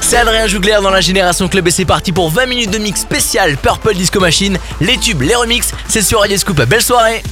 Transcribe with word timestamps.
C'est 0.00 0.16
Adrien 0.16 0.46
Jougler 0.46 0.78
dans 0.82 0.90
la 0.90 1.00
Génération 1.00 1.48
Club 1.48 1.68
et 1.68 1.70
c'est 1.70 1.84
parti 1.84 2.12
pour 2.12 2.30
20 2.30 2.46
minutes 2.46 2.70
de 2.70 2.78
mix 2.78 3.00
spécial 3.00 3.56
Purple 3.56 3.94
Disco 3.94 4.18
Machine, 4.18 4.58
les 4.80 4.96
tubes, 4.96 5.22
les 5.22 5.34
remixes, 5.34 5.70
c'est 5.88 6.02
sur 6.02 6.20
Radio 6.20 6.36
Scoop, 6.36 6.60
belle 6.62 6.82
soirée. 6.82 7.22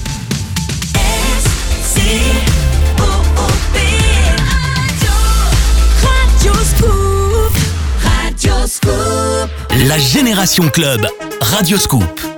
La 9.89 9.99
Génération 9.99 10.69
Club, 10.69 11.07
Radio 11.41 11.79
Scoop. 11.79 12.36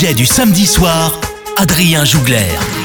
Du 0.00 0.24
samedi 0.24 0.66
soir, 0.66 1.20
Adrien 1.58 2.06
Jougler. 2.06 2.79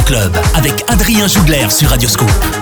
Club 0.00 0.36
avec 0.54 0.84
Adrien 0.88 1.26
Jougler 1.26 1.68
sur 1.68 1.90
Radioscope. 1.90 2.61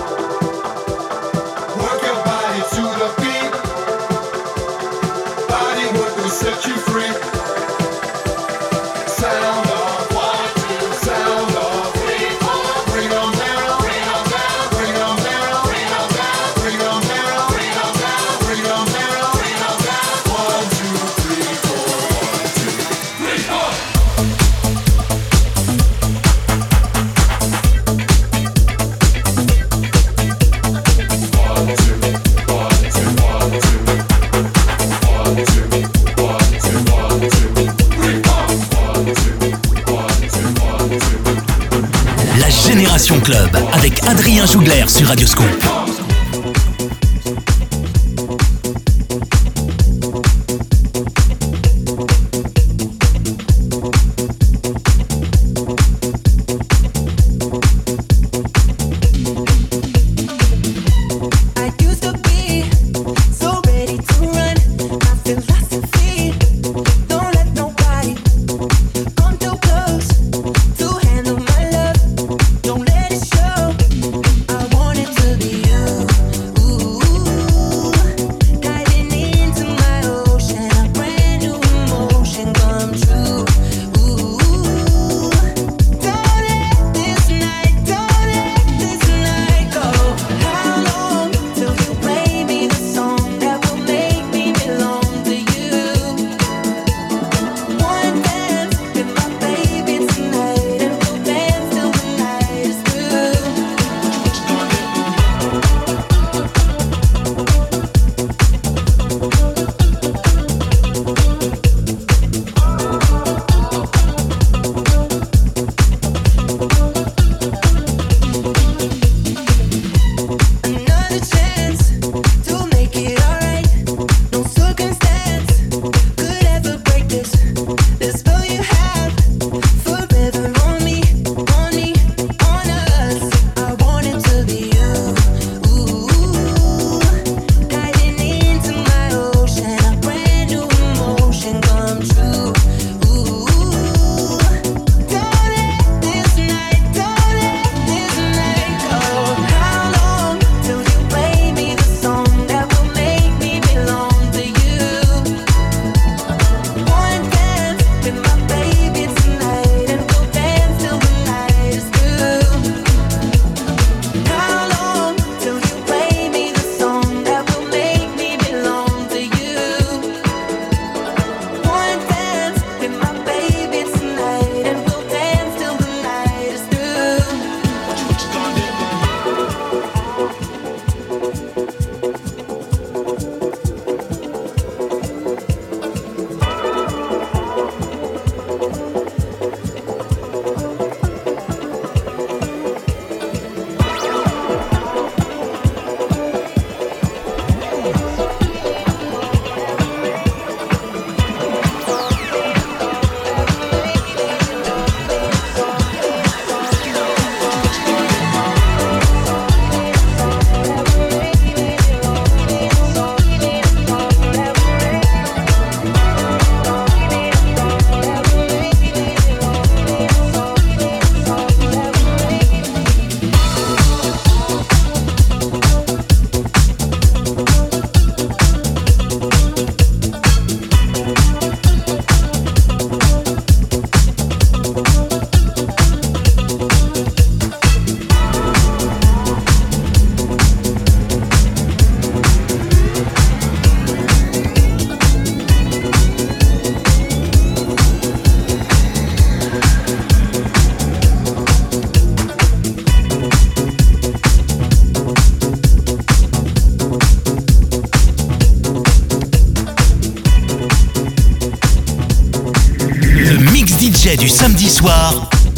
Avec 43.73 44.03
Adrien 44.07 44.45
Jougler 44.45 44.85
sur 44.87 45.07
Radioscope. 45.07 45.80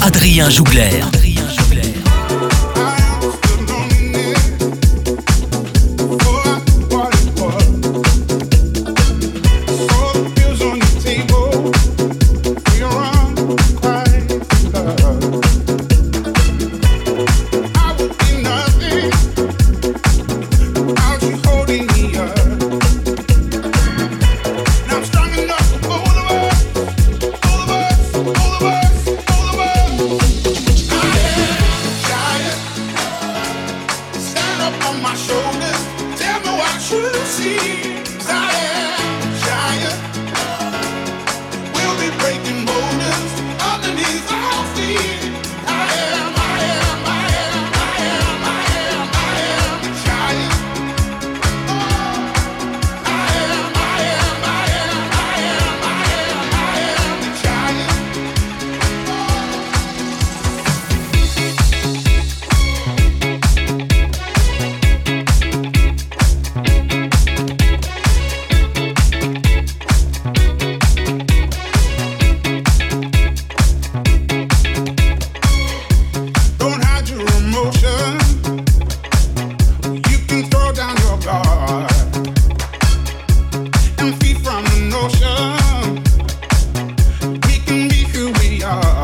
Adrien 0.02 0.50
Jougler. 0.50 1.13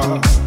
Wow. 0.10 0.39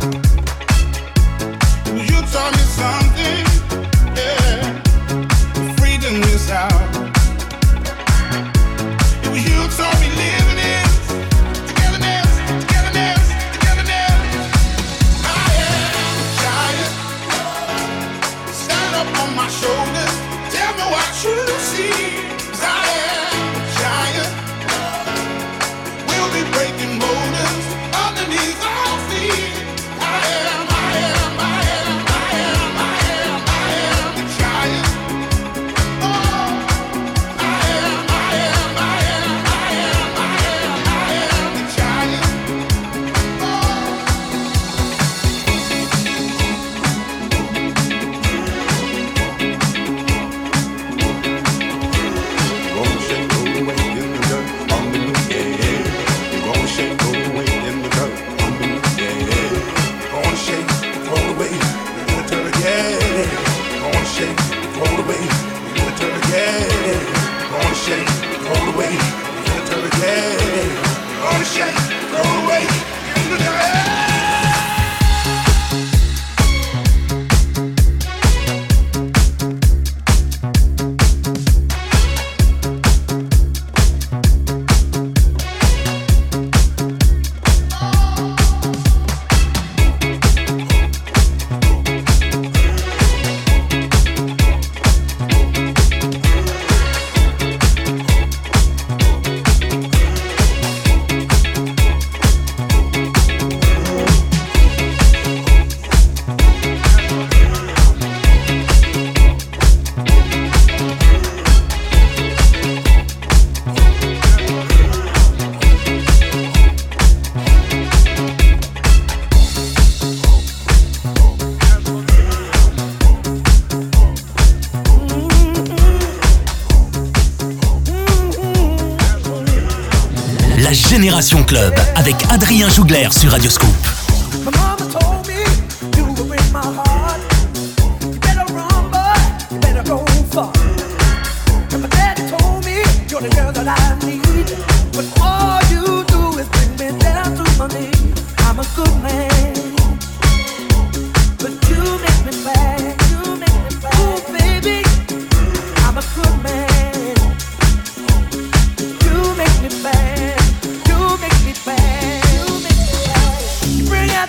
Génération 130.72 131.42
Club 131.44 131.74
avec 131.96 132.16
Adrien 132.30 132.68
Jougler 132.68 133.08
sur 133.10 133.30
Radioscope. 133.30 133.91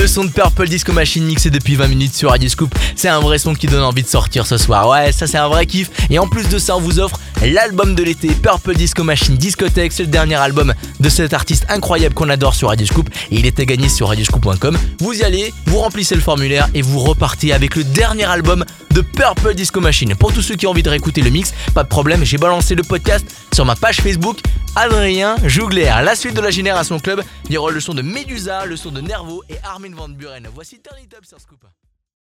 Le 0.00 0.06
son 0.06 0.24
de 0.24 0.30
Purple 0.30 0.66
Disco 0.66 0.94
Machine 0.94 1.26
mixé 1.26 1.50
depuis 1.50 1.76
20 1.76 1.88
minutes 1.88 2.14
sur 2.14 2.30
Radio 2.30 2.48
Scoop, 2.48 2.74
c'est 2.96 3.10
un 3.10 3.20
vrai 3.20 3.38
son 3.38 3.54
qui 3.54 3.66
donne 3.66 3.82
envie 3.82 4.02
de 4.02 4.08
sortir 4.08 4.46
ce 4.46 4.56
soir. 4.56 4.88
Ouais, 4.88 5.12
ça 5.12 5.26
c'est 5.26 5.36
un 5.36 5.48
vrai 5.48 5.66
kiff. 5.66 5.90
Et 6.08 6.18
en 6.18 6.26
plus 6.26 6.48
de 6.48 6.58
ça, 6.58 6.74
on 6.74 6.80
vous 6.80 7.00
offre 7.00 7.20
l'album 7.46 7.94
de 7.94 8.02
l'été, 8.02 8.28
Purple 8.28 8.74
Disco 8.74 9.02
Machine 9.02 9.36
Discothèque. 9.36 9.92
C'est 9.92 10.02
le 10.02 10.08
dernier 10.08 10.34
album 10.34 10.74
de 10.98 11.08
cet 11.08 11.32
artiste 11.32 11.64
incroyable 11.68 12.14
qu'on 12.14 12.28
adore 12.28 12.54
sur 12.54 12.68
Radio 12.68 12.86
Scoop. 12.86 13.08
Et 13.30 13.36
il 13.36 13.46
était 13.46 13.66
gagné 13.66 13.88
sur 13.88 14.08
radioscoop.com. 14.08 14.76
Vous 14.98 15.12
y 15.14 15.22
allez, 15.22 15.52
vous 15.66 15.78
remplissez 15.78 16.14
le 16.14 16.20
formulaire 16.20 16.68
et 16.74 16.82
vous 16.82 16.98
repartez 16.98 17.52
avec 17.52 17.76
le 17.76 17.84
dernier 17.84 18.24
album 18.24 18.64
de 18.90 19.00
Purple 19.00 19.54
Disco 19.54 19.80
Machine. 19.80 20.14
Pour 20.14 20.32
tous 20.32 20.42
ceux 20.42 20.56
qui 20.56 20.66
ont 20.66 20.70
envie 20.70 20.82
de 20.82 20.90
réécouter 20.90 21.22
le 21.22 21.30
mix, 21.30 21.54
pas 21.74 21.82
de 21.82 21.88
problème, 21.88 22.24
j'ai 22.24 22.38
balancé 22.38 22.74
le 22.74 22.82
podcast 22.82 23.26
sur 23.52 23.64
ma 23.64 23.76
page 23.76 24.00
Facebook 24.00 24.38
Adrien 24.76 25.36
Jougler. 25.44 25.92
La 26.04 26.14
suite 26.14 26.34
de 26.34 26.40
la 26.40 26.50
Génération 26.50 26.98
Club, 26.98 27.22
il 27.46 27.52
y 27.52 27.56
aura 27.56 27.70
le 27.70 27.80
son 27.80 27.94
de 27.94 28.02
Medusa, 28.02 28.66
le 28.66 28.76
son 28.76 28.90
de 28.90 29.00
Nervo 29.00 29.42
et 29.48 29.56
Armin 29.64 29.94
Van 29.94 30.08
Buren. 30.08 30.48
Voici 30.54 30.80
Turn 30.80 30.98
It 31.02 31.14
Up 31.14 31.24
sur 31.24 31.40
Scoop. 31.40 31.60